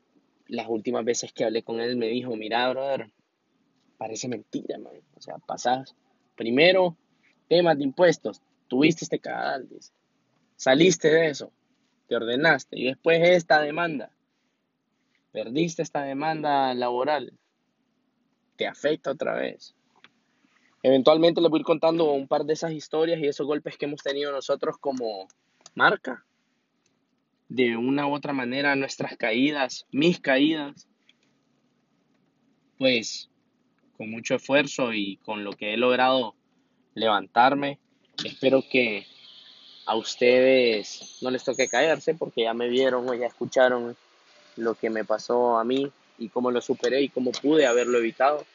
las 0.48 0.68
últimas 0.70 1.04
veces 1.04 1.34
que 1.34 1.44
hablé 1.44 1.64
con 1.64 1.80
él 1.80 1.98
me 1.98 2.08
dijo, 2.08 2.36
mira, 2.36 2.70
brother, 2.70 3.10
parece 3.98 4.28
mentira, 4.28 4.78
man. 4.78 4.94
O 5.16 5.22
sea, 5.22 5.38
pasás 5.40 5.96
primero 6.36 6.96
temas 7.50 7.78
de 7.78 7.84
impuestos, 7.84 8.42
tuviste 8.68 9.04
este 9.04 9.20
canal, 9.20 9.68
saliste 10.56 11.10
de 11.10 11.30
eso, 11.30 11.52
te 12.08 12.16
ordenaste 12.16 12.80
y 12.80 12.86
después 12.86 13.22
esta 13.22 13.62
demanda, 13.62 14.12
perdiste 15.38 15.84
esta 15.84 16.02
demanda 16.02 16.74
laboral, 16.74 17.32
te 18.56 18.66
afecta 18.66 19.12
otra 19.12 19.36
vez. 19.36 19.76
Eventualmente 20.82 21.42
les 21.42 21.52
voy 21.52 21.60
a 21.60 21.62
ir 21.62 21.66
contando 21.66 22.12
un 22.12 22.28
par 22.28 22.44
de 22.44 22.54
esas 22.54 22.72
historias 22.72 23.20
y 23.20 23.28
esos 23.28 23.46
golpes 23.46 23.78
que 23.78 23.86
hemos 23.86 24.02
tenido 24.02 24.32
nosotros 24.32 24.78
como 24.80 25.28
marca 25.76 26.26
de 27.50 27.78
una 27.78 28.08
u 28.08 28.16
otra 28.16 28.34
manera 28.34 28.76
nuestras 28.76 29.16
caídas, 29.16 29.86
mis 29.92 30.20
caídas, 30.20 30.88
pues 32.80 33.30
con 33.96 34.10
mucho 34.10 34.34
esfuerzo 34.38 34.92
y 34.92 35.18
con 35.18 35.44
lo 35.44 35.52
que 35.52 35.76
he 35.76 35.78
logrado 35.78 36.34
levantarme, 36.96 37.78
espero 38.26 38.64
que 38.68 39.06
a 39.86 39.96
ustedes 39.96 41.20
no 41.22 41.30
les 41.30 41.44
toque 41.44 41.68
caerse 41.68 42.16
porque 42.16 42.42
ya 42.42 42.56
me 42.56 42.70
vieron 42.70 43.08
o 43.08 43.14
ya 43.14 43.28
escucharon 43.28 43.96
lo 44.58 44.76
que 44.76 44.90
me 44.90 45.06
pasó 45.06 45.58
a 45.58 45.64
mí 45.64 45.92
y 46.18 46.30
cómo 46.30 46.52
lo 46.52 46.62
superé 46.62 47.02
y 47.02 47.10
cómo 47.10 47.32
pude 47.32 47.66
haberlo 47.66 47.98
evitado. 47.98 48.46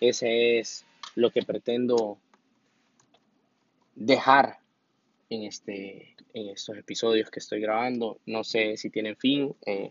Ese 0.00 0.58
es 0.58 0.84
lo 1.14 1.30
que 1.30 1.42
pretendo 1.42 2.18
dejar 3.94 4.58
en, 5.30 5.42
este, 5.42 6.14
en 6.34 6.48
estos 6.50 6.76
episodios 6.76 7.30
que 7.30 7.40
estoy 7.40 7.60
grabando. 7.60 8.18
No 8.26 8.44
sé 8.44 8.76
si 8.76 8.90
tienen 8.90 9.16
fin. 9.16 9.54
Eh, 9.66 9.90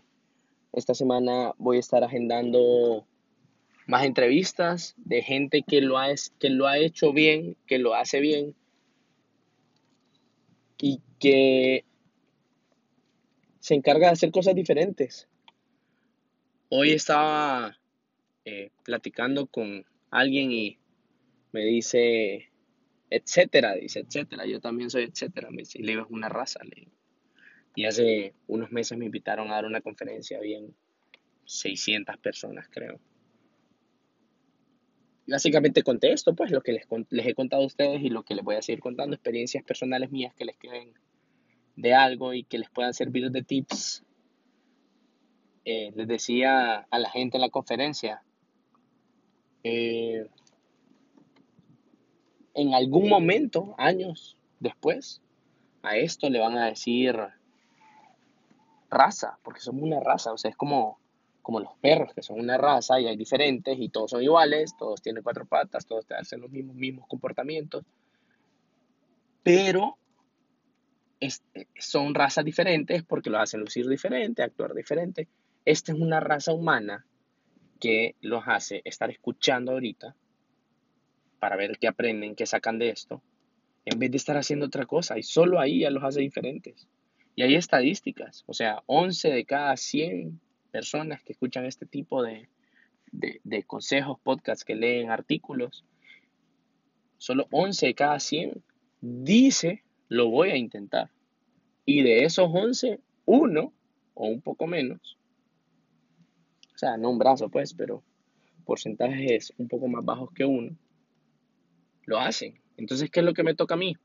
esta 0.72 0.94
semana 0.94 1.52
voy 1.58 1.78
a 1.78 1.80
estar 1.80 2.02
agendando 2.04 3.06
más 3.86 4.04
entrevistas 4.04 4.94
de 4.96 5.22
gente 5.22 5.62
que 5.62 5.80
lo, 5.80 5.98
ha, 5.98 6.08
que 6.38 6.50
lo 6.50 6.66
ha 6.66 6.78
hecho 6.78 7.12
bien, 7.12 7.56
que 7.66 7.78
lo 7.78 7.94
hace 7.94 8.20
bien 8.20 8.54
y 10.80 11.00
que 11.18 11.84
se 13.60 13.74
encarga 13.74 14.06
de 14.06 14.12
hacer 14.12 14.30
cosas 14.30 14.54
diferentes. 14.54 15.26
Hoy 16.70 16.92
estaba 16.92 17.78
eh, 18.44 18.70
platicando 18.84 19.46
con 19.46 19.86
alguien 20.10 20.52
y 20.52 20.78
me 21.52 21.64
dice, 21.64 22.50
etcétera, 23.08 23.74
dice, 23.74 24.00
etcétera, 24.00 24.44
yo 24.44 24.60
también 24.60 24.90
soy 24.90 25.04
etcétera, 25.04 25.50
me 25.50 25.62
dice, 25.62 25.78
y 25.78 25.82
le 25.82 25.92
digo, 25.92 26.02
es 26.02 26.10
una 26.10 26.28
raza, 26.28 26.60
le 26.64 26.88
Y 27.74 27.86
hace 27.86 28.34
unos 28.46 28.70
meses 28.70 28.98
me 28.98 29.06
invitaron 29.06 29.48
a 29.48 29.54
dar 29.54 29.64
una 29.64 29.80
conferencia, 29.80 30.40
bien 30.40 30.74
600 31.46 32.18
personas, 32.18 32.68
creo. 32.68 33.00
Básicamente 35.26 35.82
conté 35.82 36.12
esto, 36.12 36.34
pues, 36.34 36.50
lo 36.50 36.62
que 36.62 36.72
les, 36.72 36.86
les 37.10 37.26
he 37.26 37.34
contado 37.34 37.62
a 37.62 37.66
ustedes 37.66 38.02
y 38.02 38.10
lo 38.10 38.24
que 38.24 38.34
les 38.34 38.44
voy 38.44 38.56
a 38.56 38.62
seguir 38.62 38.80
contando, 38.80 39.14
experiencias 39.14 39.64
personales 39.64 40.10
mías 40.10 40.34
que 40.34 40.44
les 40.44 40.56
queden 40.58 40.92
de 41.76 41.94
algo 41.94 42.34
y 42.34 42.44
que 42.44 42.58
les 42.58 42.68
puedan 42.70 42.92
servir 42.92 43.30
de 43.30 43.42
tips. 43.42 44.04
Eh, 45.70 45.92
les 45.94 46.08
decía 46.08 46.86
a 46.90 46.98
la 46.98 47.10
gente 47.10 47.36
en 47.36 47.42
la 47.42 47.50
conferencia, 47.50 48.22
eh, 49.62 50.26
en 52.54 52.72
algún 52.72 53.10
momento, 53.10 53.74
años 53.76 54.38
después, 54.60 55.20
a 55.82 55.98
esto 55.98 56.30
le 56.30 56.38
van 56.38 56.56
a 56.56 56.64
decir 56.64 57.18
raza, 58.88 59.38
porque 59.42 59.60
somos 59.60 59.82
una 59.82 60.00
raza, 60.00 60.32
o 60.32 60.38
sea, 60.38 60.50
es 60.50 60.56
como, 60.56 60.98
como 61.42 61.60
los 61.60 61.76
perros, 61.82 62.14
que 62.14 62.22
son 62.22 62.40
una 62.40 62.56
raza 62.56 62.98
y 62.98 63.06
hay 63.06 63.18
diferentes 63.18 63.76
y 63.78 63.90
todos 63.90 64.12
son 64.12 64.22
iguales, 64.22 64.74
todos 64.78 65.02
tienen 65.02 65.22
cuatro 65.22 65.44
patas, 65.44 65.84
todos 65.84 66.06
hacen 66.18 66.40
los 66.40 66.50
mismos, 66.50 67.06
comportamientos, 67.06 67.84
pero 69.42 69.98
son 71.78 72.14
razas 72.14 72.46
diferentes 72.46 73.02
porque 73.02 73.28
los 73.28 73.42
hacen 73.42 73.60
lucir 73.60 73.86
diferente, 73.86 74.42
actuar 74.42 74.72
diferente. 74.72 75.28
Esta 75.68 75.92
es 75.92 75.98
una 75.98 76.18
raza 76.18 76.54
humana 76.54 77.04
que 77.78 78.14
los 78.22 78.42
hace 78.46 78.80
estar 78.86 79.10
escuchando 79.10 79.72
ahorita 79.72 80.16
para 81.40 81.56
ver 81.56 81.76
qué 81.78 81.88
aprenden, 81.88 82.34
qué 82.34 82.46
sacan 82.46 82.78
de 82.78 82.88
esto, 82.88 83.20
en 83.84 83.98
vez 83.98 84.10
de 84.10 84.16
estar 84.16 84.38
haciendo 84.38 84.64
otra 84.64 84.86
cosa. 84.86 85.18
Y 85.18 85.22
solo 85.22 85.60
ahí 85.60 85.80
ya 85.80 85.90
los 85.90 86.02
hace 86.02 86.22
diferentes. 86.22 86.88
Y 87.36 87.42
hay 87.42 87.54
estadísticas, 87.54 88.44
o 88.46 88.54
sea, 88.54 88.82
11 88.86 89.28
de 89.28 89.44
cada 89.44 89.76
100 89.76 90.40
personas 90.70 91.22
que 91.22 91.34
escuchan 91.34 91.66
este 91.66 91.84
tipo 91.84 92.22
de, 92.22 92.48
de, 93.12 93.62
consejos, 93.64 94.18
podcasts, 94.22 94.64
que 94.64 94.74
leen 94.74 95.10
artículos, 95.10 95.84
solo 97.18 97.46
11 97.50 97.88
de 97.88 97.94
cada 97.94 98.18
100 98.20 98.64
dice, 99.02 99.84
lo 100.08 100.30
voy 100.30 100.48
a 100.48 100.56
intentar. 100.56 101.10
Y 101.84 102.00
de 102.04 102.24
esos 102.24 102.48
11, 102.50 103.00
uno 103.26 103.74
o 104.14 104.28
un 104.28 104.40
poco 104.40 104.66
menos, 104.66 105.18
o 106.78 106.80
sea, 106.80 106.96
no 106.96 107.10
un 107.10 107.18
brazo 107.18 107.48
pues, 107.48 107.74
pero 107.74 108.04
porcentajes 108.64 109.52
un 109.58 109.66
poco 109.66 109.88
más 109.88 110.04
bajos 110.04 110.30
que 110.32 110.44
uno, 110.44 110.76
lo 112.04 112.20
hacen. 112.20 112.60
Entonces, 112.76 113.10
¿qué 113.10 113.18
es 113.18 113.26
lo 113.26 113.34
que 113.34 113.42
me 113.42 113.56
toca 113.56 113.74
a 113.74 113.76
mí? 113.76 113.96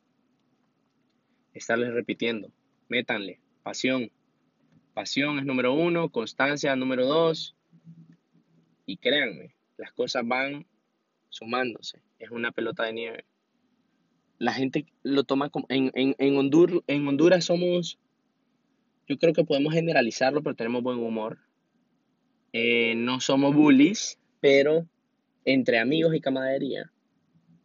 Estarles 1.54 1.94
repitiendo. 1.94 2.52
Métanle. 2.90 3.40
Pasión. 3.62 4.10
Pasión 4.96 5.38
es 5.38 5.46
número 5.46 5.76
uno, 5.76 6.10
constancia 6.10 6.76
número 6.76 7.06
dos. 7.06 7.56
Y 8.88 8.98
créanme, 8.98 9.54
las 9.78 9.94
cosas 9.94 10.28
van 10.28 10.66
sumándose. 11.30 12.02
Es 12.18 12.32
una 12.32 12.52
pelota 12.52 12.86
de 12.86 12.94
nieve. 12.94 13.26
La 14.40 14.52
gente 14.52 14.88
lo 15.04 15.26
toma 15.26 15.52
como... 15.52 15.68
En, 15.70 15.92
en, 15.94 16.16
en, 16.18 16.38
Honduras, 16.38 16.82
en 16.88 17.08
Honduras 17.08 17.46
somos... 17.46 18.00
Yo 19.08 19.20
creo 19.20 19.34
que 19.34 19.44
podemos 19.44 19.76
generalizarlo, 19.76 20.42
pero 20.42 20.56
tenemos 20.56 20.82
buen 20.82 20.98
humor. 20.98 21.38
Eh, 22.56 22.94
no 22.96 23.20
somos 23.20 23.56
bullies, 23.56 24.20
pero 24.40 24.88
entre 25.44 25.80
amigos 25.80 26.14
y 26.14 26.22
camaradería 26.22 26.92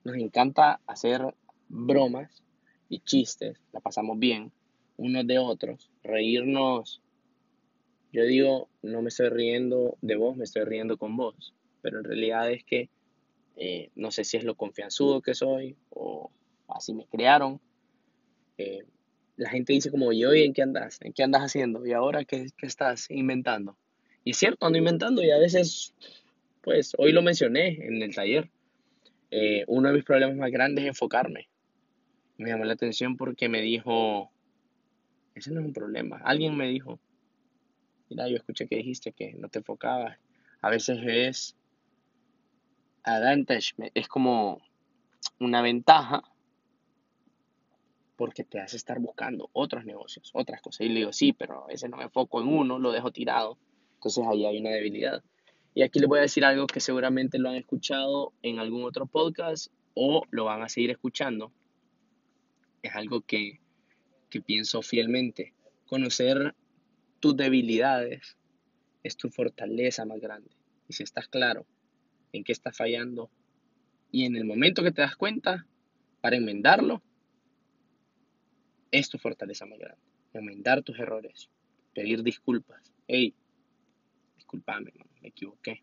nos 0.03 0.17
encanta 0.17 0.81
hacer 0.87 1.23
bromas 1.69 2.43
y 2.89 3.01
chistes, 3.01 3.61
la 3.73 3.81
pasamos 3.81 4.19
bien 4.19 4.51
unos 4.97 5.27
de 5.27 5.39
otros, 5.39 5.91
reírnos. 6.03 7.03
Yo 8.13 8.25
digo, 8.25 8.71
no 8.83 9.03
me 9.03 9.09
estoy 9.09 9.29
riendo 9.29 9.99
de 10.01 10.17
vos, 10.17 10.37
me 10.37 10.45
estoy 10.45 10.65
riendo 10.65 10.97
con 10.97 11.17
vos, 11.17 11.55
pero 11.83 11.99
en 11.99 12.05
realidad 12.05 12.51
es 12.51 12.65
que 12.65 12.89
eh, 13.57 13.91
no 13.95 14.11
sé 14.11 14.25
si 14.25 14.39
es 14.39 14.45
lo 14.45 14.55
confianzudo 14.57 15.21
que 15.21 15.35
soy 15.35 15.77
o 15.91 16.31
así 16.67 16.95
me 16.95 17.07
crearon. 17.07 17.61
Eh, 18.57 18.85
la 19.37 19.51
gente 19.51 19.75
dice 19.75 19.91
como, 19.91 20.13
¿y 20.13 20.25
hoy 20.25 20.45
en 20.45 20.55
qué 20.55 20.63
andas? 20.63 20.99
¿En 21.03 21.13
qué 21.13 21.23
andas 21.23 21.43
haciendo? 21.43 21.87
¿Y 21.87 21.93
ahora 21.93 22.25
qué, 22.25 22.47
qué 22.57 22.67
estás 22.67 23.11
inventando? 23.11 23.77
Y 24.29 24.35
cierto, 24.35 24.67
ando 24.67 24.77
inventando 24.77 25.25
y 25.25 25.31
a 25.31 25.39
veces, 25.39 25.95
pues, 26.61 26.95
hoy 26.99 27.13
lo 27.13 27.23
mencioné 27.23 27.69
en 27.69 28.03
el 28.03 28.15
taller. 28.15 28.51
Eh, 29.31 29.65
uno 29.69 29.89
de 29.89 29.95
mis 29.95 30.05
problemas 30.05 30.37
más 30.37 30.51
grandes 30.51 30.85
es 30.85 30.89
enfocarme. 30.89 31.49
Me 32.37 32.51
llamó 32.51 32.67
la 32.67 32.75
atención 32.75 33.17
porque 33.17 33.49
me 33.49 33.63
dijo, 33.63 34.31
ese 35.35 35.51
no 35.51 35.61
es 35.61 35.67
un 35.67 35.73
problema. 35.73 36.21
Alguien 36.23 36.59
me 36.59 36.69
dijo, 36.69 37.01
mira, 38.11 38.29
yo 38.29 38.37
escuché 38.37 38.67
que 38.69 38.77
dijiste 38.77 39.13
que 39.13 39.33
no 39.33 39.49
te 39.49 39.61
enfocabas. 39.61 40.19
A 40.61 40.69
veces 40.69 40.99
es 41.07 41.57
advantage, 43.05 43.73
es 43.95 44.09
como 44.09 44.61
una 45.41 45.63
ventaja 45.63 46.23
porque 48.17 48.45
te 48.45 48.61
hace 48.61 48.77
estar 48.77 48.99
buscando 48.99 49.49
otros 49.55 49.87
negocios, 49.87 50.31
otras 50.35 50.61
cosas. 50.61 50.83
Y 50.83 50.91
le 50.91 50.97
digo, 50.97 51.15
sí, 51.15 51.33
pero 51.33 51.65
a 51.65 51.69
veces 51.69 51.89
no 51.89 51.97
me 51.97 52.05
enfoco 52.05 52.43
en 52.43 52.49
uno, 52.49 52.79
lo 52.79 52.93
dejo 52.93 53.11
tirado. 53.11 53.57
Entonces 53.99 54.25
ahí 54.29 54.47
hay 54.47 54.61
una 54.61 54.71
debilidad. 54.71 55.25
Y 55.75 55.83
aquí 55.83 55.99
les 55.99 56.09
voy 56.09 56.21
a 56.21 56.23
decir 56.23 56.45
algo 56.45 56.69
que 56.69 56.79
seguramente 56.79 57.39
lo 57.39 57.49
han 57.49 57.57
escuchado 57.57 58.33
en 58.43 58.61
algún 58.61 58.85
otro 58.85 59.07
podcast 59.07 59.73
o 59.95 60.23
lo 60.31 60.45
van 60.45 60.63
a 60.63 60.69
seguir 60.69 60.91
escuchando. 60.91 61.53
Es 62.83 62.95
algo 62.95 63.23
que, 63.23 63.59
que 64.31 64.41
pienso 64.41 64.83
fielmente. 64.83 65.53
Conocer 65.87 66.55
tus 67.19 67.37
debilidades 67.37 68.37
es 69.03 69.17
tu 69.17 69.31
fortaleza 69.31 70.05
más 70.05 70.21
grande. 70.21 70.51
Y 70.89 70.93
si 70.93 71.03
estás 71.03 71.27
claro 71.27 71.67
en 72.33 72.45
qué 72.45 72.53
estás 72.53 72.77
fallando 72.77 73.31
y 74.13 74.25
en 74.25 74.37
el 74.37 74.45
momento 74.45 74.85
que 74.85 74.93
te 74.93 75.03
das 75.03 75.17
cuenta 75.17 75.67
para 76.21 76.37
enmendarlo, 76.37 77.03
es 78.93 79.09
tu 79.09 79.19
fortaleza 79.19 79.67
más 79.67 79.81
grande. 79.81 80.03
Enmendar 80.33 80.83
tus 80.83 80.99
errores, 81.01 81.51
pedir 81.95 82.23
disculpas. 82.23 82.93
Hey, 83.09 83.35
discúlpame, 84.49 84.93
me 85.21 85.29
equivoqué. 85.29 85.83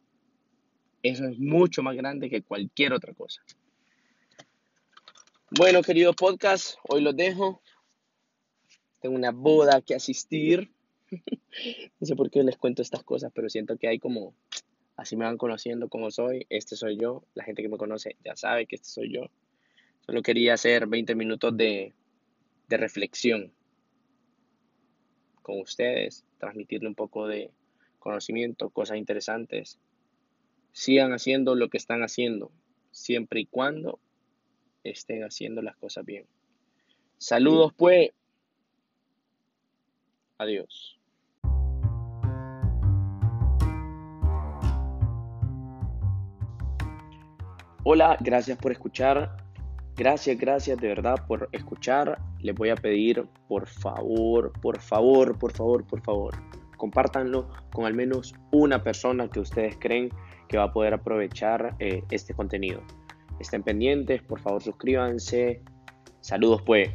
Eso 1.03 1.25
es 1.27 1.37
mucho 1.37 1.83
más 1.83 1.95
grande 1.95 2.31
que 2.31 2.41
cualquier 2.41 2.93
otra 2.93 3.13
cosa. 3.13 3.43
Bueno, 5.51 5.83
querido 5.83 6.13
podcast, 6.13 6.77
hoy 6.89 7.01
los 7.01 7.15
dejo. 7.15 7.61
Tengo 9.01 9.15
una 9.15 9.29
boda 9.29 9.81
que 9.81 9.93
asistir. 9.93 10.71
no 11.11 12.07
sé 12.07 12.15
por 12.15 12.31
qué 12.31 12.41
les 12.41 12.57
cuento 12.57 12.81
estas 12.81 13.03
cosas, 13.03 13.31
pero 13.35 13.49
siento 13.49 13.77
que 13.77 13.87
hay 13.87 13.99
como, 13.99 14.33
así 14.97 15.15
me 15.15 15.25
van 15.25 15.37
conociendo 15.37 15.87
como 15.87 16.09
soy. 16.09 16.47
Este 16.49 16.75
soy 16.75 16.97
yo. 16.97 17.23
La 17.35 17.43
gente 17.43 17.61
que 17.61 17.69
me 17.69 17.77
conoce 17.77 18.15
ya 18.25 18.35
sabe 18.35 18.65
que 18.65 18.77
este 18.77 18.89
soy 18.89 19.13
yo. 19.13 19.29
Solo 20.07 20.23
quería 20.23 20.55
hacer 20.55 20.87
20 20.87 21.13
minutos 21.13 21.55
de, 21.55 21.93
de 22.67 22.77
reflexión 22.77 23.53
con 25.43 25.59
ustedes, 25.59 26.25
transmitirle 26.39 26.87
un 26.87 26.95
poco 26.95 27.27
de 27.27 27.51
conocimiento, 28.05 28.69
cosas 28.69 28.97
interesantes. 28.97 29.79
Sigan 30.71 31.11
haciendo 31.11 31.55
lo 31.55 31.69
que 31.69 31.77
están 31.77 32.03
haciendo, 32.03 32.51
siempre 32.91 33.39
y 33.39 33.45
cuando 33.47 33.97
estén 34.83 35.23
haciendo 35.23 35.63
las 35.63 35.75
cosas 35.75 36.05
bien. 36.05 36.27
Saludos 37.17 37.73
pues. 37.75 38.11
Adiós. 40.37 40.99
Hola, 47.83 48.17
gracias 48.19 48.57
por 48.59 48.71
escuchar. 48.71 49.37
Gracias, 49.95 50.37
gracias 50.37 50.79
de 50.79 50.89
verdad 50.89 51.25
por 51.25 51.49
escuchar. 51.53 52.19
Les 52.39 52.53
voy 52.53 52.69
a 52.69 52.75
pedir, 52.75 53.25
por 53.47 53.65
favor, 53.65 54.51
por 54.61 54.79
favor, 54.79 55.39
por 55.39 55.53
favor, 55.53 55.87
por 55.87 56.01
favor, 56.01 56.35
compártanlo 56.77 57.49
con 57.73 57.85
al 57.85 57.93
menos 57.93 58.35
una 58.51 58.83
persona 58.83 59.27
que 59.27 59.39
ustedes 59.39 59.75
creen 59.79 60.09
que 60.47 60.57
va 60.57 60.65
a 60.65 60.73
poder 60.73 60.93
aprovechar 60.93 61.75
eh, 61.79 62.03
este 62.11 62.33
contenido. 62.33 62.81
Estén 63.39 63.63
pendientes, 63.63 64.21
por 64.21 64.39
favor 64.39 64.61
suscríbanse. 64.61 65.61
Saludos 66.21 66.61
pues. 66.63 66.89